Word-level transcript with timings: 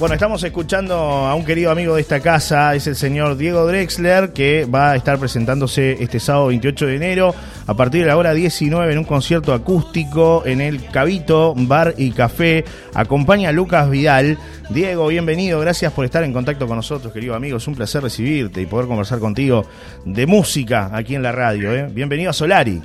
Bueno, 0.00 0.14
estamos 0.14 0.42
escuchando 0.42 0.94
a 0.94 1.34
un 1.34 1.44
querido 1.44 1.70
amigo 1.70 1.94
de 1.94 2.00
esta 2.00 2.20
casa, 2.20 2.74
es 2.74 2.86
el 2.86 2.96
señor 2.96 3.36
Diego 3.36 3.66
Drexler, 3.66 4.32
que 4.32 4.64
va 4.64 4.92
a 4.92 4.96
estar 4.96 5.18
presentándose 5.18 6.02
este 6.02 6.18
sábado 6.18 6.46
28 6.46 6.86
de 6.86 6.96
enero 6.96 7.34
a 7.66 7.74
partir 7.74 8.00
de 8.00 8.06
la 8.06 8.16
hora 8.16 8.32
19 8.32 8.90
en 8.90 8.98
un 8.98 9.04
concierto 9.04 9.52
acústico 9.52 10.42
en 10.46 10.62
el 10.62 10.86
Cabito 10.86 11.52
Bar 11.54 11.96
y 11.98 12.12
Café. 12.12 12.64
Acompaña 12.94 13.50
a 13.50 13.52
Lucas 13.52 13.90
Vidal. 13.90 14.38
Diego, 14.70 15.06
bienvenido, 15.08 15.60
gracias 15.60 15.92
por 15.92 16.06
estar 16.06 16.24
en 16.24 16.32
contacto 16.32 16.66
con 16.66 16.76
nosotros, 16.76 17.12
querido 17.12 17.34
amigo. 17.34 17.58
Es 17.58 17.68
un 17.68 17.74
placer 17.74 18.02
recibirte 18.02 18.62
y 18.62 18.64
poder 18.66 18.86
conversar 18.86 19.18
contigo 19.18 19.66
de 20.06 20.26
música 20.26 20.88
aquí 20.94 21.14
en 21.14 21.22
la 21.22 21.32
radio. 21.32 21.74
¿eh? 21.74 21.90
Bienvenido 21.92 22.30
a 22.30 22.32
Solari. 22.32 22.80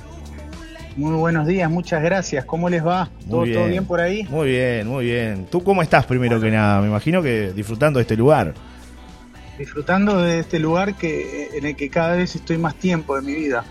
Muy 0.95 1.13
buenos 1.15 1.45
días, 1.45 1.69
muchas 1.69 2.01
gracias. 2.01 2.45
¿Cómo 2.45 2.69
les 2.69 2.85
va? 2.85 3.09
¿Todo 3.29 3.41
bien. 3.43 3.85
por 3.85 3.99
ahí? 3.99 4.23
Muy 4.29 4.47
bien, 4.47 4.87
muy 4.87 5.05
bien. 5.05 5.45
¿Tú 5.51 5.61
cómo 5.61 5.81
estás 5.81 6.05
primero 6.05 6.39
que 6.39 6.49
nada? 6.49 6.79
Me 6.79 6.87
imagino 6.87 7.21
que 7.21 7.51
disfrutando 7.51 7.99
de 7.99 8.03
este 8.03 8.15
lugar. 8.15 8.53
Disfrutando 9.59 10.21
de 10.21 10.39
este 10.39 10.57
lugar 10.57 10.95
que 10.95 11.49
en 11.53 11.65
el 11.65 11.75
que 11.75 11.89
cada 11.89 12.15
vez 12.15 12.35
estoy 12.35 12.57
más 12.57 12.75
tiempo 12.75 13.17
de 13.17 13.23
mi 13.23 13.33
vida. 13.33 13.65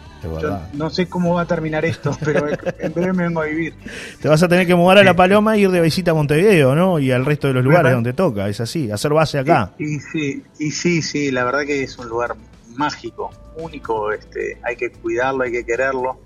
no 0.74 0.90
sé 0.90 1.06
cómo 1.06 1.34
va 1.34 1.42
a 1.42 1.46
terminar 1.46 1.86
esto, 1.86 2.14
pero 2.24 2.46
en 2.78 2.92
breve 2.92 3.14
me 3.14 3.22
vengo 3.24 3.40
a 3.40 3.46
vivir. 3.46 3.74
Te 4.20 4.28
vas 4.28 4.42
a 4.42 4.48
tener 4.48 4.66
que 4.66 4.74
mudar 4.74 4.98
a 4.98 5.04
La 5.04 5.16
Paloma 5.16 5.56
e 5.56 5.60
ir 5.60 5.70
de 5.70 5.80
visita 5.80 6.10
a 6.10 6.14
Montevideo, 6.14 6.74
¿no? 6.74 6.98
Y 6.98 7.10
al 7.10 7.24
resto 7.24 7.48
de 7.48 7.54
los 7.54 7.64
lugares 7.64 7.92
donde 7.92 8.12
toca, 8.12 8.50
es 8.50 8.60
así, 8.60 8.90
hacer 8.90 9.14
base 9.14 9.38
acá. 9.38 9.72
Y, 9.78 9.98
sí, 9.98 10.42
y 10.58 10.70
sí, 10.70 11.00
sí, 11.00 11.30
la 11.30 11.44
verdad 11.44 11.62
que 11.64 11.84
es 11.84 11.96
un 11.96 12.06
lugar 12.06 12.36
mágico, 12.76 13.30
único, 13.56 14.12
este, 14.12 14.58
hay 14.62 14.76
que 14.76 14.90
cuidarlo, 14.90 15.44
hay 15.44 15.52
que 15.52 15.64
quererlo 15.64 16.18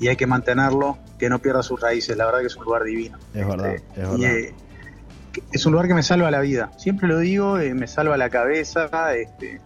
y 0.00 0.08
hay 0.08 0.16
que 0.16 0.26
mantenerlo, 0.26 0.98
que 1.18 1.28
no 1.28 1.38
pierda 1.40 1.62
sus 1.62 1.80
raíces. 1.80 2.16
La 2.16 2.26
verdad 2.26 2.40
que 2.40 2.46
es 2.46 2.56
un 2.56 2.64
lugar 2.64 2.84
divino. 2.84 3.18
Es 3.34 3.46
verdad, 3.46 3.74
este, 3.74 4.00
es 4.00 4.10
verdad. 4.10 4.30
Eh, 4.30 4.54
es 5.52 5.66
un 5.66 5.72
lugar 5.72 5.88
que 5.88 5.94
me 5.94 6.02
salva 6.02 6.30
la 6.30 6.40
vida. 6.40 6.70
Siempre 6.76 7.08
lo 7.08 7.18
digo, 7.18 7.58
eh, 7.58 7.74
me 7.74 7.86
salva 7.86 8.16
la 8.16 8.30
cabeza. 8.30 8.88
Este, 9.14 9.60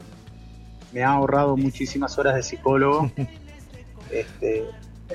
me 0.92 1.02
ha 1.02 1.10
ahorrado 1.10 1.56
muchísimas 1.56 2.18
horas 2.18 2.34
de 2.34 2.42
psicólogo. 2.42 3.10
este, 4.10 4.64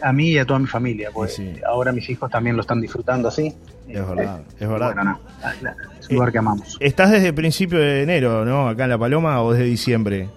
a 0.01 0.13
mí 0.13 0.31
y 0.31 0.37
a 0.37 0.45
toda 0.45 0.59
mi 0.59 0.67
familia, 0.67 1.09
pues 1.13 1.41
ahora 1.65 1.91
mis 1.91 2.07
hijos 2.09 2.29
también 2.29 2.55
lo 2.55 2.61
están 2.61 2.81
disfrutando 2.81 3.27
así. 3.27 3.55
Es 3.87 4.07
verdad, 4.07 4.41
es 4.59 4.67
verdad. 4.67 5.17
es 5.99 6.09
un 6.09 6.15
lugar 6.15 6.31
que 6.31 6.37
amamos. 6.37 6.77
¿Estás 6.79 7.11
desde 7.11 7.33
principio 7.33 7.79
de 7.79 8.03
enero, 8.03 8.45
no? 8.45 8.67
Acá 8.67 8.83
en 8.83 8.89
La 8.91 8.97
Paloma 8.97 9.41
o 9.41 9.53
desde 9.53 9.65
diciembre? 9.65 10.29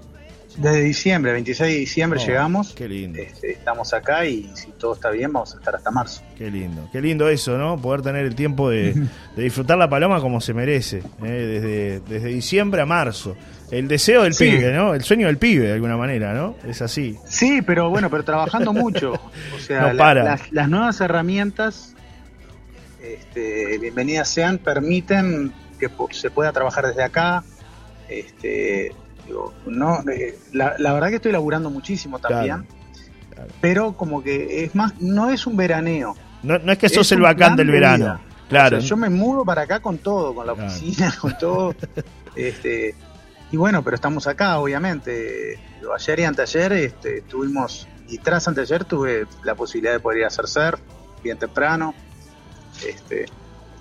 Desde 0.61 0.83
diciembre, 0.83 1.33
26 1.33 1.73
de 1.73 1.79
diciembre 1.79 2.21
oh, 2.23 2.27
llegamos. 2.27 2.75
Qué 2.75 2.87
lindo. 2.87 3.19
Este, 3.19 3.53
estamos 3.53 3.95
acá 3.95 4.27
y 4.27 4.51
si 4.55 4.71
todo 4.73 4.93
está 4.93 5.09
bien 5.09 5.33
vamos 5.33 5.55
a 5.55 5.59
estar 5.59 5.75
hasta 5.75 5.91
marzo. 5.91 6.23
Qué 6.37 6.51
lindo. 6.51 6.87
Qué 6.93 7.01
lindo 7.01 7.31
eso, 7.31 7.57
¿no? 7.57 7.81
Poder 7.81 8.03
tener 8.03 8.27
el 8.27 8.35
tiempo 8.35 8.69
de, 8.69 8.95
disfrutar 9.39 9.79
la 9.79 9.89
paloma 9.89 10.21
como 10.21 10.39
se 10.43 10.53
merece. 10.53 10.99
¿eh? 10.99 11.01
Desde, 11.23 12.01
desde 12.01 12.29
diciembre 12.29 12.83
a 12.83 12.87
marzo. 12.87 13.37
El 13.71 13.89
deseo 13.89 14.25
del 14.25 14.35
pibe, 14.35 14.71
¿no? 14.71 14.93
El 14.93 15.03
sueño 15.03 15.29
del 15.29 15.39
pibe, 15.39 15.69
de 15.69 15.73
alguna 15.73 15.97
manera, 15.97 16.35
¿no? 16.35 16.57
Es 16.67 16.83
así. 16.83 17.17
Sí, 17.27 17.63
pero 17.63 17.89
bueno, 17.89 18.11
pero 18.11 18.23
trabajando 18.23 18.75
mucho. 18.75 19.15
O 19.57 19.59
sea, 19.61 19.95
las, 19.95 20.69
nuevas 20.69 21.01
herramientas, 21.01 21.95
este, 23.01 23.79
bienvenidas 23.79 24.29
sean, 24.29 24.59
permiten 24.59 25.53
que 25.79 25.89
se 26.11 26.31
pueda 26.31 26.53
trabajar 26.53 26.87
desde 26.87 27.05
acá. 27.05 27.45
Este, 28.09 28.93
no, 29.67 30.01
eh, 30.11 30.39
la, 30.53 30.75
verdad 30.93 31.09
que 31.09 31.17
estoy 31.17 31.33
laburando 31.33 31.71
muchísimo 31.71 32.19
también, 32.19 32.67
pero 33.61 33.97
como 33.97 34.23
que 34.23 34.65
es 34.65 34.75
más, 34.75 35.01
no 35.01 35.31
es 35.31 35.47
un 35.47 35.57
veraneo. 35.57 36.17
No, 36.43 36.57
es 36.57 36.79
que 36.79 36.89
sos 36.89 37.11
el 37.13 37.21
bacán 37.21 37.57
del 37.57 37.71
verano. 37.71 38.21
Claro. 38.49 38.81
yo 38.81 38.97
me 38.97 39.09
mudo 39.09 39.45
para 39.45 39.63
acá 39.63 39.79
con 39.79 39.99
todo, 39.99 40.35
con 40.35 40.45
la 40.45 40.55
oficina, 40.55 41.15
con 41.21 41.39
todo. 41.39 41.75
este, 42.35 42.97
y 43.53 43.57
bueno, 43.57 43.83
pero 43.83 43.95
estamos 43.95 44.27
acá, 44.27 44.59
obviamente. 44.59 45.59
Ayer 45.95 46.21
y 46.21 46.25
anteayer 46.25 46.73
este, 46.73 47.23
tuvimos, 47.23 47.87
y 48.09 48.19
tras 48.19 48.49
anteayer 48.49 48.85
tuve 48.85 49.27
la 49.45 49.55
posibilidad 49.55 49.93
de 49.93 50.01
poder 50.01 50.19
ir 50.19 50.25
a 50.25 50.29
hacer 50.29 50.47
surf 50.49 50.81
bien 51.23 51.39
temprano. 51.39 51.95
Este, 52.87 53.27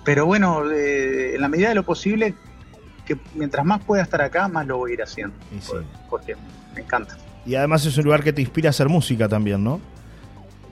pero 0.04 0.26
bueno, 0.26 0.70
en 0.70 1.40
la 1.40 1.48
medida 1.48 1.70
de 1.70 1.74
lo 1.74 1.82
posible, 1.82 2.34
mientras 3.34 3.64
más 3.64 3.82
pueda 3.82 4.02
estar 4.02 4.20
acá, 4.22 4.48
más 4.48 4.66
lo 4.66 4.78
voy 4.78 4.92
a 4.92 4.94
ir 4.94 5.02
haciendo. 5.02 5.34
Porque 6.08 6.36
me 6.74 6.82
encanta. 6.82 7.16
Y 7.46 7.54
además 7.54 7.84
es 7.86 7.96
un 7.96 8.04
lugar 8.04 8.22
que 8.22 8.32
te 8.32 8.42
inspira 8.42 8.68
a 8.68 8.70
hacer 8.70 8.88
música 8.88 9.28
también, 9.28 9.64
¿no? 9.64 9.80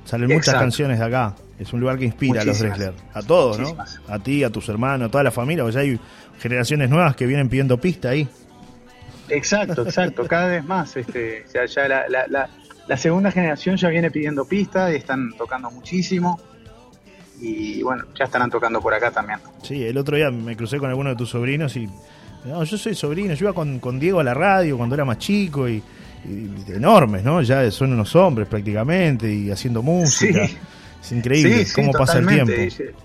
Salen 0.05 0.29
muchas 0.33 0.55
canciones 0.55 0.99
de 0.99 1.05
acá. 1.05 1.35
Es 1.59 1.73
un 1.73 1.81
lugar 1.81 1.99
que 1.99 2.05
inspira 2.05 2.43
a 2.43 2.45
los 2.45 2.59
Drexler. 2.59 2.95
A 3.13 3.21
todos, 3.21 3.59
¿no? 3.59 3.77
A 4.09 4.19
ti, 4.19 4.45
a 4.45 4.51
tus 4.51 4.69
hermanos, 4.69 5.09
a 5.09 5.11
toda 5.11 5.25
la 5.25 5.31
familia. 5.31 5.65
O 5.65 5.71
ya 5.71 5.81
hay 5.81 5.99
generaciones 6.39 6.89
nuevas 6.89 7.17
que 7.17 7.27
vienen 7.27 7.49
pidiendo 7.49 7.79
pista 7.79 8.11
ahí. 8.11 8.29
Exacto, 9.29 9.83
exacto. 9.83 10.27
Cada 10.27 10.49
vez 10.49 10.65
más. 10.65 10.97
Este, 10.97 11.45
ya 11.53 11.89
la, 11.89 12.09
la, 12.09 12.49
la, 12.87 12.97
segunda 12.97 13.31
generación 13.31 13.77
ya 13.77 13.89
viene 13.89 14.11
pidiendo 14.11 14.45
pista 14.47 14.91
y 14.93 14.97
están 14.97 15.33
tocando 15.37 15.71
muchísimo. 15.71 16.41
Y 17.41 17.83
bueno, 17.83 18.05
ya 18.19 18.25
estarán 18.25 18.51
tocando 18.51 18.81
por 18.81 18.95
acá 18.95 19.11
también. 19.11 19.41
Sí, 19.63 19.85
el 19.85 19.99
otro 19.99 20.17
día 20.17 20.31
me 20.31 20.57
crucé 20.57 20.79
con 20.79 20.89
alguno 20.89 21.11
de 21.11 21.17
tus 21.17 21.31
sobrinos 21.31 21.77
y 21.77 21.89
no, 22.49 22.65
yo 22.65 22.79
soy 22.79 22.95
sobrino, 22.95 23.35
yo 23.35 23.47
iba 23.47 23.53
con, 23.53 24.01
Diego 24.01 24.21
a 24.21 24.25
la 24.25 24.35
radio 24.35 24.77
cuando 24.77 24.95
era 24.95 25.05
más 25.05 25.19
chico 25.19 25.69
y, 25.69 25.83
enormes, 26.67 27.23
¿no? 27.23 27.43
Ya 27.43 27.71
son 27.71 27.93
unos 27.93 28.15
hombres 28.17 28.49
prácticamente 28.49 29.33
y 29.33 29.51
haciendo 29.51 29.83
música. 29.83 30.49
Es 31.01 31.13
increíble 31.13 31.65
cómo 31.75 31.93
pasa 31.93 32.19
el 32.19 32.27
tiempo. 32.27 32.53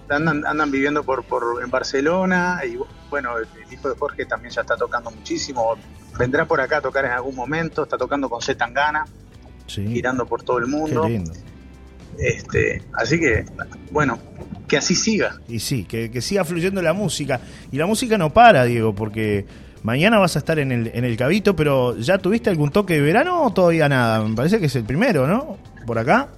Andan, 0.09 0.43
andan 0.47 0.71
viviendo 0.71 1.03
por, 1.03 1.23
por 1.23 1.63
en 1.63 1.69
Barcelona 1.69 2.59
y 2.67 2.75
bueno, 3.09 3.37
el 3.37 3.47
hijo 3.71 3.87
de 3.87 3.95
Jorge 3.95 4.25
también 4.25 4.51
ya 4.51 4.61
está 4.61 4.75
tocando 4.75 5.11
muchísimo. 5.11 5.75
Vendrá 6.17 6.45
por 6.45 6.59
acá 6.59 6.77
a 6.77 6.81
tocar 6.81 7.05
en 7.05 7.11
algún 7.11 7.35
momento, 7.35 7.83
está 7.83 7.97
tocando 7.97 8.29
con 8.29 8.41
Z 8.41 8.57
Tangana, 8.57 9.05
girando 9.67 10.25
por 10.25 10.41
todo 10.41 10.57
el 10.57 10.65
mundo. 10.65 11.03
Qué 11.03 11.09
lindo. 11.09 11.31
Este, 12.17 12.83
así 12.93 13.19
que, 13.19 13.45
bueno, 13.91 14.19
que 14.73 14.77
así 14.77 14.95
siga. 14.95 15.39
Y 15.47 15.59
sí, 15.59 15.83
que, 15.83 16.19
siga 16.19 16.43
fluyendo 16.43 16.81
la 16.81 16.93
música. 16.93 17.39
Y 17.71 17.77
la 17.77 17.85
música 17.85 18.17
no 18.17 18.33
para, 18.33 18.63
Diego, 18.65 18.95
porque 18.95 19.45
mañana 19.83 20.17
vas 20.17 20.35
a 20.35 20.39
estar 20.39 20.57
en 20.57 20.71
el, 20.71 20.91
en 20.95 21.05
el 21.05 21.15
Cabito, 21.15 21.55
pero 21.55 21.95
¿ya 21.97 22.17
tuviste 22.17 22.49
algún 22.49 22.71
toque 22.71 22.95
de 22.95 23.01
verano 23.01 23.43
o 23.43 23.53
todavía 23.53 23.87
nada? 23.87 24.23
Me 24.23 24.35
parece 24.35 24.59
que 24.59 24.65
es 24.65 24.75
el 24.75 24.83
primero, 24.83 25.27
¿no? 25.27 25.59
Por 25.85 25.99
acá. 25.99 26.29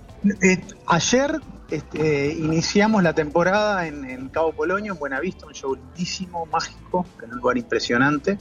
Eh, 0.41 0.61
ayer 0.85 1.39
este, 1.71 2.33
iniciamos 2.33 3.03
la 3.03 3.13
temporada 3.13 3.87
en, 3.87 4.27
Cabo 4.27 4.51
Polonio, 4.51 4.91
en 4.91 4.99
Buenavista, 4.99 5.45
un 5.45 5.53
show 5.53 5.73
lindísimo, 5.73 6.45
mágico, 6.47 7.05
en 7.23 7.31
un 7.31 7.37
lugar 7.37 7.57
impresionante. 7.57 8.37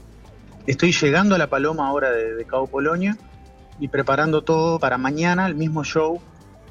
Estoy 0.67 0.91
llegando 0.91 1.37
a 1.37 1.39
La 1.39 1.49
Paloma 1.49 1.87
ahora 1.87 2.11
de, 2.11 2.35
de 2.35 2.45
Cabo 2.47 2.67
Polonio 2.67 3.17
y 3.79 3.87
preparando 3.87 4.43
todo 4.43 4.81
para 4.81 4.99
mañana, 4.99 5.47
el 5.47 5.55
mismo 5.55 5.85
show 5.85 6.21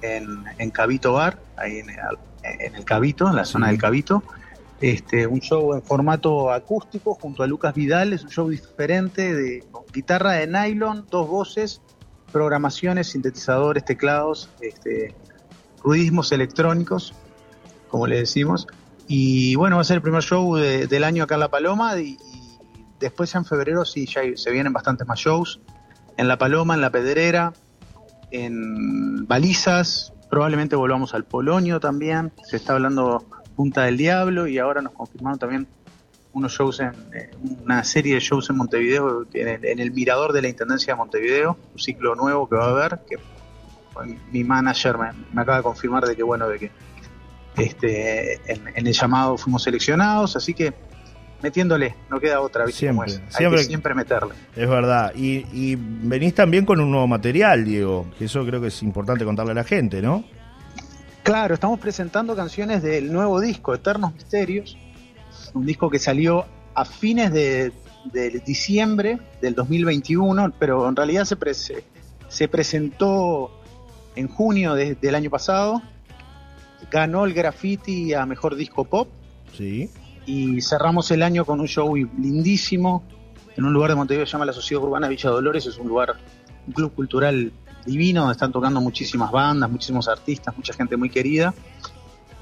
en, 0.01 0.44
en 0.57 0.72
Cabito 0.72 1.13
Bar, 1.13 1.39
ahí 1.56 1.78
en 1.78 1.89
el, 1.89 2.00
en 2.44 2.76
el 2.76 2.86
Cabito, 2.86 3.28
en 3.30 3.36
la 3.36 3.46
zona 3.46 3.68
del 3.68 3.78
Cabito. 3.78 4.24
Este, 4.81 5.26
un 5.28 5.40
show 5.40 5.74
en 5.74 5.81
formato 5.81 6.52
acústico 6.52 7.14
junto 7.14 7.44
a 7.44 7.48
Lucas 7.48 7.74
Vidal, 7.74 8.12
es 8.12 8.24
un 8.24 8.30
show 8.30 8.50
diferente 8.50 9.34
de 9.34 9.64
guitarra 9.94 10.34
de 10.34 10.48
nylon, 10.48 11.06
dos 11.09 11.28
voces, 11.28 11.81
programaciones, 12.34 13.08
sintetizadores, 13.08 13.86
teclados, 13.86 14.50
este, 14.59 15.16
ruidismos 15.81 16.31
electrónicos, 16.31 17.14
como 17.88 18.08
le 18.08 18.18
decimos. 18.18 18.68
Y 19.08 19.56
bueno, 19.56 19.78
va 19.78 19.81
a 19.81 19.86
ser 19.86 19.98
el 19.98 20.02
primer 20.02 20.24
show 20.24 20.56
del 20.56 21.04
año 21.04 21.24
acá 21.24 21.36
en 21.36 21.42
La 21.42 21.50
Paloma 21.52 21.98
y, 22.00 22.18
después 23.00 23.34
ya 23.34 23.40
en 23.40 23.46
febrero 23.46 23.84
sí 23.84 24.06
ya 24.06 24.22
se 24.36 24.52
vienen 24.52 24.74
bastantes 24.74 25.08
más 25.08 25.20
shows. 25.20 25.60
En 26.18 26.28
La 26.28 26.38
Paloma, 26.38 26.74
en 26.74 26.81
La 26.81 26.90
Pedrera, 26.90 27.54
en 28.31 29.28
Balizas, 29.28 30.12
probablemente 30.33 30.75
volvamos 30.75 31.13
al 31.13 31.25
Polonio 31.25 31.79
también, 31.79 32.31
se 32.44 32.55
está 32.55 32.73
hablando 32.73 33.23
Punta 33.55 33.83
del 33.83 33.97
Diablo 33.97 34.47
y 34.47 34.57
ahora 34.57 34.81
nos 34.81 34.94
confirmaron 34.94 35.38
también 35.38 35.68
unos 36.31 36.51
shows 36.53 36.80
en 36.80 36.89
eh, 37.13 37.30
una 37.63 37.83
serie 37.83 38.15
de 38.15 38.19
shows 38.19 38.50
en 38.50 38.57
Montevideo 38.57 39.27
en 39.31 39.80
el, 39.80 39.91
Mirador 39.91 40.33
de 40.33 40.41
la 40.41 40.47
Intendencia 40.47 40.94
de 40.94 40.97
Montevideo, 40.97 41.56
un 41.74 41.80
ciclo 41.80 42.15
nuevo 42.15 42.50
que 42.50 42.56
va 42.56 42.65
a 42.65 42.69
haber, 42.69 43.00
que 43.07 43.18
mi 44.31 44.44
manager 44.44 44.97
me, 44.97 45.39
acaba 45.39 45.57
de 45.57 45.63
confirmar 45.63 46.03
de 46.03 46.15
que 46.15 46.24
bueno, 46.24 46.50
de 46.50 46.57
que 46.57 46.71
este 47.57 48.41
en, 48.51 48.88
el 48.88 48.91
llamado 48.91 49.38
fuimos 49.38 49.62
seleccionados, 49.62 50.36
así 50.36 50.56
que 50.56 50.74
metiéndole, 51.44 51.94
no 52.10 52.19
queda 52.22 52.40
otra, 52.40 52.66
Siempre, 52.68 53.12
Hay 53.36 53.50
que 53.51 53.57
siempre 53.60 53.94
meterle. 53.94 54.34
Es 54.56 54.68
verdad. 54.68 55.13
Y, 55.13 55.75
venís 55.75 56.34
también 56.34 56.66
con 56.66 56.80
un 56.80 56.90
nuevo 56.90 57.06
material, 57.06 57.66
Diego, 57.66 58.07
que 58.18 58.25
eso 58.25 58.44
creo 58.45 58.62
que 58.62 58.68
es 58.68 58.81
importante 58.81 59.25
contarle 59.25 59.51
a 59.51 59.56
la 59.56 59.66
gente, 59.66 60.01
¿no? 60.01 60.24
Claro, 61.22 61.54
estamos 61.54 61.80
presentando 61.80 62.36
canciones 62.36 62.81
del 62.81 63.12
nuevo 63.12 63.40
disco, 63.42 63.75
Eternos 63.75 64.13
Misterios, 64.13 64.78
un 65.54 65.66
disco 65.66 65.90
que 65.90 66.00
salió 66.00 66.45
a 66.74 66.86
fines 66.86 67.31
de, 67.31 67.72
diciembre 68.46 69.19
del 69.42 69.54
2021, 69.54 70.54
pero 70.57 70.88
en 70.88 70.96
realidad 70.96 71.25
se, 71.25 71.38
se 72.30 72.48
presentó 72.48 73.51
en 74.16 74.28
junio 74.28 74.75
del 74.75 75.16
año 75.16 75.30
pasado, 75.30 75.81
ganó 76.89 77.25
el 77.25 77.34
graffiti 77.34 78.13
a 78.13 78.25
Mejor 78.25 78.56
Disco 78.56 78.86
Pop. 78.86 79.10
Sí 79.57 79.89
y 80.25 80.62
cerramos 80.62 81.10
el 81.12 81.24
año 81.24 81.46
con 81.46 81.60
un 81.60 81.68
show 81.68 81.96
lindísimo 81.96 83.04
en 83.56 83.66
un 83.66 83.74
lugar 83.74 83.92
de 83.92 83.96
Montevideo 83.96 84.25
que 84.25 84.30
se 84.30 84.34
llama 84.34 84.46
la 84.46 84.54
Sociedad 84.54 84.84
Urbana 84.84 85.08
Villa 85.08 85.30
Dolores, 85.30 85.66
es 85.66 85.78
un 85.78 85.88
lugar, 85.88 86.16
un 86.68 86.74
club 86.74 86.94
cultural 86.94 87.52
divino, 87.86 88.22
donde 88.22 88.34
están 88.34 88.52
tocando 88.52 88.81
muchísimas 88.81 89.31
bandas, 89.31 89.70
muchísimos 89.70 90.08
artistas, 90.08 90.56
mucha 90.56 90.74
gente 90.74 90.98
muy 90.98 91.10
querida. 91.10 91.54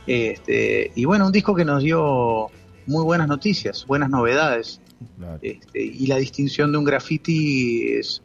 Este, 0.08 0.92
y 0.96 1.06
bueno, 1.06 1.26
un 1.28 1.32
disco 1.32 1.56
que 1.56 1.66
nos 1.66 1.84
dio 1.84 2.48
muy 2.88 3.04
buenas 3.04 3.28
noticias, 3.28 3.86
buenas 3.86 4.10
novedades. 4.10 4.80
Este, 5.42 5.84
y 5.84 6.08
la 6.08 6.18
distinción 6.18 6.72
de 6.72 6.78
un 6.78 6.84
graffiti 6.84 7.94
es, 7.94 8.22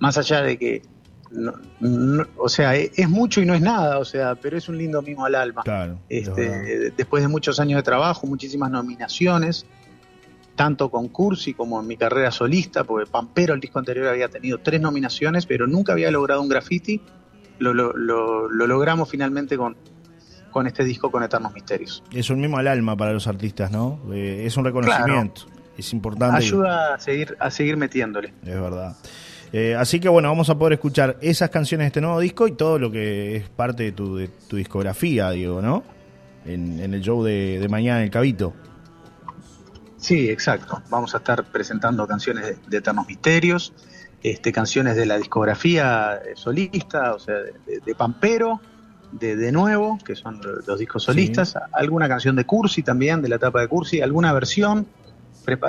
más 0.00 0.18
allá 0.18 0.42
de 0.42 0.58
que, 0.58 0.82
o 2.36 2.48
sea, 2.48 2.76
e, 2.76 2.90
es, 2.94 3.08
mucho 3.08 3.40
y 3.40 3.46
no 3.46 3.54
es 3.54 3.60
nada, 3.60 3.98
o 3.98 4.04
sea, 4.04 4.34
pero 4.34 4.56
es 4.56 4.68
un 4.68 4.78
lindo 4.78 5.02
mimo 5.02 5.24
al 5.24 5.34
alma. 5.34 5.62
este, 6.08 6.92
después 6.96 7.22
de 7.22 7.28
muchos 7.28 7.60
años 7.60 7.76
de 7.76 7.82
trabajo, 7.82 8.26
muchísimas 8.26 8.70
nominaciones, 8.70 9.66
tanto 10.56 10.90
con 10.90 11.08
Cursi 11.08 11.54
como 11.54 11.80
en 11.80 11.86
mi 11.86 11.96
carrera 11.96 12.30
solista, 12.30 12.84
porque 12.84 13.10
Pampero, 13.10 13.54
el 13.54 13.60
disco 13.60 13.78
anterior, 13.78 14.08
había 14.08 14.28
tenido 14.28 14.58
tres 14.58 14.80
nominaciones, 14.80 15.46
pero 15.46 15.66
nunca 15.66 15.92
había 15.92 16.10
logrado 16.10 16.42
un 16.42 16.48
graffiti. 16.48 17.00
Lo, 17.58 17.74
lo 17.74 18.48
logramos 18.48 19.10
finalmente 19.10 19.56
con, 19.56 19.76
con 20.50 20.66
este 20.66 20.84
disco 20.84 21.10
con 21.10 21.22
Eternos 21.22 21.52
Misterios. 21.52 22.02
Es 22.12 22.30
un 22.30 22.40
mimo 22.40 22.58
al 22.58 22.66
alma 22.66 22.96
para 22.96 23.12
los 23.12 23.26
artistas, 23.26 23.70
¿no? 23.70 24.00
Eh, 24.12 24.42
es 24.44 24.56
un 24.56 24.64
reconocimiento, 24.64 25.42
es 25.76 25.92
importante. 25.92 26.36
Ayuda 26.36 26.94
a 26.94 26.98
seguir, 26.98 27.36
a 27.38 27.50
seguir 27.50 27.76
metiéndole. 27.76 28.34
Es 28.44 28.60
verdad. 28.60 28.96
Eh, 29.52 29.74
así 29.74 29.98
que 30.00 30.08
bueno, 30.08 30.28
vamos 30.28 30.50
a 30.50 30.58
poder 30.58 30.74
escuchar 30.74 31.16
esas 31.20 31.50
canciones 31.50 31.84
de 31.84 31.88
este 31.88 32.00
nuevo 32.00 32.20
disco 32.20 32.46
y 32.46 32.52
todo 32.52 32.78
lo 32.78 32.90
que 32.90 33.36
es 33.36 33.48
parte 33.48 33.84
de 33.84 33.92
tu, 33.92 34.16
de 34.16 34.28
tu 34.28 34.56
discografía, 34.56 35.30
digo, 35.30 35.62
¿no? 35.62 35.82
En, 36.44 36.80
el 36.80 37.00
show 37.02 37.22
de, 37.22 37.66
mañana 37.68 37.98
en 37.98 38.04
el 38.04 38.10
Cabito. 38.10 38.54
Sí, 39.96 40.30
exacto. 40.30 40.82
Vamos 40.88 41.14
a 41.14 41.18
estar 41.18 41.44
presentando 41.44 42.06
canciones 42.06 42.56
de, 42.66 42.78
Eternos 42.78 43.06
Misterios, 43.06 43.72
este, 44.22 44.52
canciones 44.52 44.96
de 44.96 45.06
la 45.06 45.18
discografía 45.18 46.20
solista, 46.34 47.14
o 47.14 47.18
sea, 47.18 47.36
de 47.36 47.94
Pampero, 47.94 48.60
de 49.12 49.36
De 49.36 49.52
Nuevo, 49.52 49.98
que 50.04 50.14
son 50.14 50.40
los 50.66 50.78
discos 50.78 51.04
solistas, 51.04 51.54
alguna 51.72 52.08
canción 52.08 52.36
de 52.36 52.44
Cursi 52.44 52.82
también, 52.82 53.22
de 53.22 53.28
la 53.28 53.36
etapa 53.36 53.60
de 53.60 53.68
Cursi, 53.68 54.00
alguna 54.00 54.32
versión 54.32 54.86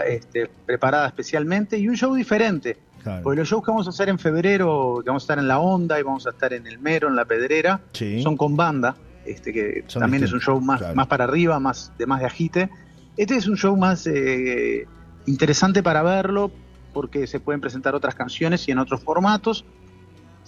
este, 0.05 0.49
preparada 0.65 1.07
especialmente 1.07 1.77
y 1.77 1.87
un 1.87 1.95
show 1.95 2.13
diferente. 2.13 2.77
Porque 3.23 3.39
los 3.39 3.47
shows 3.47 3.63
que 3.63 3.71
vamos 3.71 3.87
a 3.87 3.89
hacer 3.89 4.09
en 4.09 4.19
febrero, 4.19 5.01
que 5.03 5.09
vamos 5.09 5.23
a 5.23 5.25
estar 5.25 5.39
en 5.39 5.47
La 5.47 5.59
Onda 5.59 5.99
y 5.99 6.03
vamos 6.03 6.27
a 6.27 6.31
estar 6.31 6.53
en 6.53 6.67
El 6.67 6.79
Mero, 6.79 7.07
en 7.07 7.15
La 7.15 7.25
Pedrera, 7.25 7.81
son 8.23 8.37
con 8.37 8.55
banda, 8.55 8.95
este 9.25 9.53
que 9.53 9.83
también 9.93 10.23
es 10.23 10.33
un 10.33 10.41
show 10.41 10.59
más, 10.61 10.95
más 10.95 11.07
para 11.07 11.23
arriba, 11.25 11.59
más 11.59 11.91
de 11.97 12.05
más 12.05 12.19
de 12.19 12.25
agite. 12.25 12.69
Este 13.17 13.35
es 13.35 13.47
un 13.47 13.57
show 13.57 13.75
más 13.75 14.07
eh, 14.07 14.87
interesante 15.25 15.83
para 15.83 16.03
verlo 16.03 16.51
porque 16.93 17.27
se 17.27 17.39
pueden 17.39 17.61
presentar 17.61 17.95
otras 17.95 18.15
canciones 18.15 18.67
y 18.67 18.71
en 18.71 18.79
otros 18.79 19.01
formatos 19.03 19.65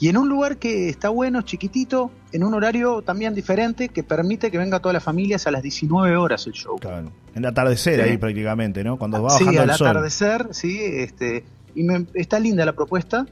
y 0.01 0.09
en 0.09 0.17
un 0.17 0.27
lugar 0.27 0.57
que 0.57 0.89
está 0.89 1.09
bueno, 1.09 1.43
chiquitito, 1.43 2.09
en 2.31 2.43
un 2.43 2.55
horario 2.55 3.03
también 3.03 3.35
diferente 3.35 3.89
que 3.89 4.01
permite 4.01 4.49
que 4.49 4.57
venga 4.57 4.79
todas 4.79 4.95
las 4.95 5.03
familias 5.03 5.45
a 5.45 5.51
las 5.51 5.61
19 5.61 6.17
horas 6.17 6.47
el 6.47 6.53
show. 6.53 6.77
Claro. 6.79 7.11
En 7.35 7.43
el 7.43 7.45
atardecer 7.45 8.01
ahí 8.01 8.17
prácticamente, 8.17 8.83
¿no? 8.83 8.97
Cuando 8.97 9.21
va 9.21 9.33
bajando 9.33 9.51
sí, 9.51 9.57
al 9.59 9.69
atardecer, 9.69 10.47
sí, 10.51 10.79
este, 10.81 11.45
y 11.75 11.85
está 12.13 12.39
linda 12.39 12.65
la 12.65 12.73
propuesta. 12.73 13.25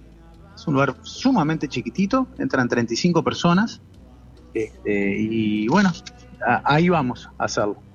Es 0.56 0.68
un 0.68 0.74
lugar 0.74 0.95
sumamente 1.03 1.68
chiquitito, 1.68 2.27
entran 2.38 2.68
35 2.68 3.24
personas. 3.24 3.81
Este, 4.53 5.15
y 5.19 5.68
bueno, 5.68 5.91
ahí 6.65 6.89
vamos 6.89 7.30
a 7.38 7.45
hacerlo 7.45 7.88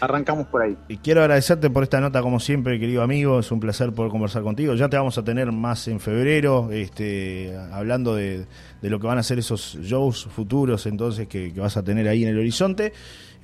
arrancamos 0.00 0.46
por 0.46 0.62
ahí. 0.62 0.76
Y 0.88 0.98
quiero 0.98 1.20
agradecerte 1.20 1.70
por 1.70 1.82
esta 1.82 2.00
nota, 2.00 2.22
como 2.22 2.40
siempre, 2.40 2.78
querido 2.78 3.02
amigo. 3.02 3.40
Es 3.40 3.50
un 3.50 3.60
placer 3.60 3.92
poder 3.92 4.10
conversar 4.10 4.42
contigo. 4.42 4.74
Ya 4.74 4.88
te 4.88 4.96
vamos 4.96 5.18
a 5.18 5.24
tener 5.24 5.50
más 5.52 5.88
en 5.88 6.00
febrero, 6.00 6.70
este, 6.72 7.56
hablando 7.72 8.14
de, 8.14 8.46
lo 8.82 9.00
que 9.00 9.06
van 9.06 9.18
a 9.18 9.22
ser 9.22 9.38
esos 9.38 9.78
shows 9.80 10.26
futuros, 10.26 10.86
entonces, 10.86 11.26
que, 11.26 11.52
vas 11.56 11.76
a 11.76 11.82
tener 11.82 12.08
ahí 12.08 12.22
en 12.22 12.30
el 12.30 12.38
horizonte. 12.38 12.92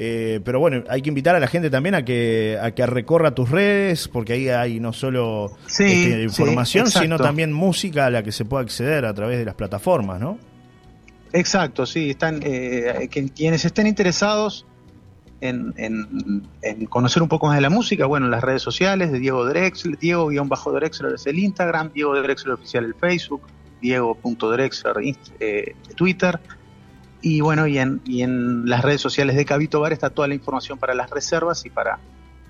Eh, 0.02 0.40
pero 0.44 0.60
bueno, 0.60 0.84
hay 0.88 1.02
que 1.02 1.10
invitar 1.10 1.36
a 1.36 1.40
la 1.40 1.46
gente 1.46 1.68
también 1.68 1.94
a 1.94 2.04
que, 2.04 2.58
a 2.60 2.70
que 2.70 2.86
recorra 2.86 3.34
tus 3.34 3.50
redes, 3.50 4.08
porque 4.08 4.32
ahí 4.32 4.48
hay 4.48 4.80
no 4.80 4.92
solo 4.92 5.50
este, 5.66 6.22
información, 6.22 6.86
sino 6.86 7.18
también 7.18 7.52
música 7.52 8.06
a 8.06 8.10
la 8.10 8.22
que 8.22 8.32
se 8.32 8.46
puede 8.46 8.64
acceder 8.64 9.04
a 9.04 9.12
través 9.12 9.38
de 9.38 9.44
las 9.44 9.54
plataformas, 9.54 10.18
¿no? 10.18 10.38
Exacto, 11.32 11.86
sí, 11.86 12.10
están 12.10 12.40
eh, 12.42 13.08
quienes 13.34 13.64
estén 13.64 13.86
interesados 13.86 14.66
en, 15.40 16.86
conocer 16.88 17.22
un 17.22 17.28
poco 17.28 17.46
más 17.46 17.56
de 17.56 17.62
la 17.62 17.70
música, 17.70 18.06
bueno, 18.06 18.26
en 18.26 18.32
las 18.32 18.42
redes 18.42 18.62
sociales 18.62 19.12
de 19.12 19.18
Diego 19.18 19.44
Drexler, 19.44 19.98
Diego-Drexler 19.98 21.14
es 21.14 21.26
el 21.26 21.38
Instagram, 21.38 21.92
Diego 21.92 22.20
Drexler 22.20 22.54
oficial 22.54 22.84
el 22.84 22.94
Facebook, 22.94 23.42
Diego.drexler 23.80 24.94
eh, 25.40 25.74
Twitter, 25.96 26.38
y 27.22 27.40
bueno, 27.40 27.66
y 27.66 27.78
en, 27.78 28.00
y 28.04 28.22
en 28.22 28.68
las 28.68 28.82
redes 28.82 29.00
sociales 29.00 29.36
de 29.36 29.44
Cabito 29.44 29.80
Bar 29.80 29.92
está 29.92 30.10
toda 30.10 30.28
la 30.28 30.34
información 30.34 30.78
para 30.78 30.94
las 30.94 31.10
reservas 31.10 31.64
y 31.66 31.70
para, 31.70 31.98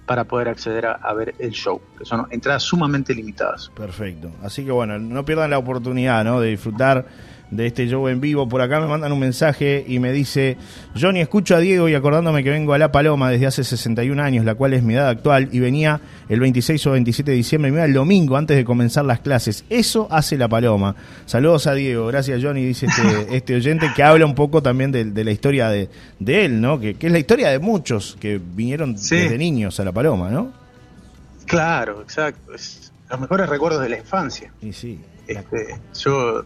para 0.07 0.25
poder 0.25 0.49
acceder 0.49 0.87
a, 0.87 0.93
a, 0.93 1.13
ver 1.13 1.35
el 1.39 1.51
show, 1.51 1.81
que 1.99 2.05
son 2.05 2.27
entradas 2.31 2.63
sumamente 2.63 3.15
limitadas. 3.15 3.71
Perfecto, 3.75 4.31
así 4.43 4.65
que 4.65 4.71
bueno, 4.71 4.99
no 4.99 5.25
pierdan 5.25 5.51
la 5.51 5.59
oportunidad 5.59 6.25
¿no? 6.25 6.41
de 6.41 6.51
disfrutar 6.51 7.07
de 7.51 7.67
este 7.67 7.87
show 7.87 8.09
en 8.09 8.21
vivo. 8.21 8.49
Por 8.49 8.61
acá 8.61 8.81
me 8.81 8.87
mandan 8.87 9.13
un 9.13 9.19
mensaje 9.19 9.85
y 9.87 9.99
me 9.99 10.13
dice, 10.13 10.57
Johnny, 10.99 11.21
escucho 11.21 11.57
a 11.57 11.59
Diego 11.59 11.89
y 11.89 11.95
acordándome 11.95 12.45
que 12.45 12.51
vengo 12.51 12.75
a 12.75 12.79
La 12.79 12.93
Paloma 12.93 13.31
desde 13.31 13.47
hace 13.47 13.65
61 13.65 14.23
años, 14.23 14.45
la 14.45 14.55
cual 14.55 14.75
es 14.75 14.83
mi 14.83 14.95
edad 14.95 15.09
actual, 15.09 15.49
y 15.53 15.61
venía 15.61 16.01
el 16.29 16.41
26 16.41 16.87
o 16.87 16.91
27 16.93 17.31
de 17.31 17.37
diciembre 17.37 17.71
me 17.71 17.79
iba 17.79 17.85
el 17.85 17.93
domingo 17.93 18.37
antes 18.37 18.57
de 18.57 18.65
comenzar 18.65 19.05
las 19.05 19.21
clases. 19.21 19.65
Eso 19.69 20.09
hace 20.11 20.37
La 20.39 20.49
Paloma. 20.49 20.95
Saludos 21.27 21.67
a 21.67 21.75
Diego, 21.75 22.07
gracias 22.07 22.43
Johnny, 22.43 22.65
dice 22.65 22.87
este, 22.87 23.27
este 23.37 23.55
oyente, 23.57 23.91
que 23.95 24.03
habla 24.03 24.27
un 24.27 24.35
poco 24.35 24.63
también 24.63 24.93
de, 24.93 25.25
la 25.25 25.31
historia 25.31 25.69
de, 25.69 25.89
él, 26.27 26.61
¿no? 26.61 26.79
Que, 26.79 26.97
es 26.99 27.13
la 27.13 27.19
historia 27.19 27.51
de 27.51 27.59
muchos 27.59 28.17
que 28.21 28.41
vinieron 28.43 28.95
desde 28.95 29.37
niños 29.37 29.79
a 29.81 29.85
La 29.85 29.93
Paloma, 29.93 30.31
¿no? 30.31 30.53
Claro, 31.47 32.03
exacto. 32.03 32.55
Es 32.55 32.93
los 33.11 33.21
mejores 33.21 33.49
recuerdos 33.49 33.83
de 33.83 33.89
la 33.89 33.99
infancia. 33.99 34.53
Y 34.63 34.73
sí. 34.73 35.01
Este, 35.27 35.79
yo 35.99 36.45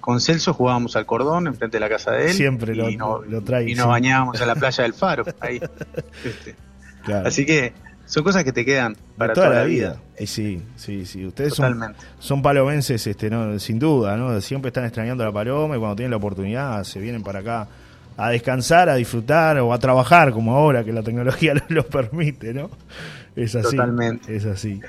con 0.00 0.20
Celso 0.20 0.52
jugábamos 0.54 0.96
al 0.96 1.06
cordón 1.06 1.46
enfrente 1.46 1.76
de 1.76 1.80
la 1.80 1.88
casa 1.88 2.10
de 2.12 2.26
él. 2.26 2.32
Siempre 2.32 2.74
lo, 2.74 2.90
y 2.90 2.96
lo 2.96 3.42
trae. 3.42 3.70
Y 3.70 3.74
nos 3.74 3.86
bañábamos 3.86 4.40
en 4.40 4.48
la 4.48 4.54
playa 4.54 4.82
del 4.82 4.94
Faro. 4.94 5.24
Ahí. 5.40 5.60
Este. 6.24 6.56
Así 7.24 7.46
que 7.46 7.72
son 8.06 8.24
cosas 8.24 8.44
que 8.44 8.52
te 8.52 8.64
quedan 8.64 8.96
para 9.16 9.32
toda, 9.32 9.50
la 9.50 9.64
vida. 9.64 9.96
Y 10.18 10.26
sí, 10.26 10.60
sí, 10.76 11.06
sí. 11.06 11.24
Ustedes 11.24 11.54
son, 11.54 11.94
son, 12.18 12.42
palomenses, 12.42 13.06
este, 13.06 13.30
no, 13.30 13.58
sin 13.58 13.78
duda, 13.78 14.16
¿no? 14.16 14.40
Siempre 14.40 14.68
están 14.68 14.84
extrañando 14.84 15.24
la 15.24 15.32
paloma 15.32 15.76
y 15.76 15.78
cuando 15.78 15.96
tienen 15.96 16.10
la 16.10 16.18
oportunidad 16.18 16.84
se 16.84 17.00
vienen 17.00 17.22
para 17.22 17.38
acá 17.38 17.68
a 18.16 18.30
descansar, 18.30 18.88
a 18.88 18.96
disfrutar 18.96 19.58
o 19.58 19.72
a 19.72 19.78
trabajar 19.78 20.32
como 20.32 20.54
ahora 20.54 20.84
que 20.84 20.92
la 20.92 21.02
tecnología 21.02 21.54
lo, 21.68 21.86
permite, 21.86 22.52
¿no? 22.52 22.70
Es 23.34 23.54
así. 23.54 23.76
Totalmente. 23.76 24.36
Es 24.36 24.44
así. 24.44 24.80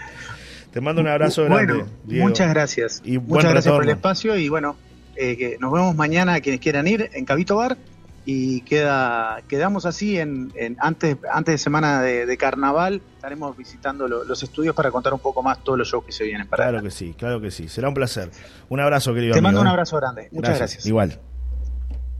Te 0.74 0.82
mando 0.82 1.02
un 1.02 1.08
abrazo 1.08 1.46
grande. 1.46 1.86
muchas 2.06 2.50
gracias. 2.50 3.02
Y 3.06 3.20
muchas 3.20 3.52
gracias 3.52 3.74
por 3.74 3.84
el 3.84 3.92
espacio 3.92 4.36
y 4.36 4.50
bueno, 4.50 4.76
eh, 5.16 5.38
que 5.38 5.58
nos 5.60 5.72
vemos 5.72 5.96
mañana 5.96 6.34
a 6.34 6.42
quienes 6.42 6.60
quieran 6.60 6.88
ir 6.88 7.12
en 7.14 7.26
Cabito 7.26 7.56
Bar 7.58 7.78
y 8.26 8.62
queda 8.62 9.42
quedamos 9.48 9.86
así 9.86 10.18
en, 10.18 10.52
antes 10.80 11.18
antes 11.32 11.54
de 11.54 11.58
semana 11.58 12.02
de, 12.02 12.38
carnaval 12.38 13.02
estaremos 13.16 13.56
visitando 13.58 14.08
los 14.08 14.42
estudios 14.44 14.74
para 14.74 14.92
contar 14.92 15.14
un 15.14 15.20
poco 15.20 15.44
más 15.44 15.62
todos 15.62 15.78
los 15.78 15.90
shows 15.90 16.06
que 16.06 16.14
se 16.14 16.24
vienen 16.24 16.48
para 16.48 16.70
claro 16.70 16.84
que 16.84 16.90
sí 16.90 17.14
claro 17.18 17.42
que 17.42 17.52
sí 17.52 17.68
será 17.68 17.90
un 17.90 17.94
placer 17.94 18.32
un 18.70 18.80
abrazo 18.80 19.14
querido 19.14 19.34
te 19.34 19.42
mando 19.42 19.60
un 19.60 19.68
¿eh? 19.68 19.72
abrazo 19.72 19.98
grande 19.98 20.30
muchas 20.32 20.58
gracias. 20.58 20.86
igual 20.86 21.20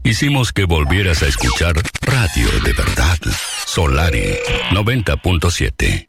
hicimos 0.02 0.52
que 0.52 0.66
volvieras 0.66 1.22
a 1.22 1.26
escuchar 1.26 1.74
radio 2.02 2.48
de 2.66 2.72
verdad 2.74 3.18
Solari 3.64 4.36
90.7 4.72 6.02